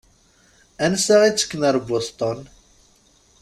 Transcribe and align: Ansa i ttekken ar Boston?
Ansa 0.85 1.15
i 1.27 1.31
ttekken 1.31 1.61
ar 1.69 1.77
Boston? 1.87 2.39